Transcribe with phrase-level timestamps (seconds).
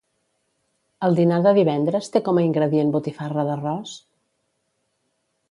[1.07, 3.95] El dinar de divendres té com a ingredient botifarra d'arròs?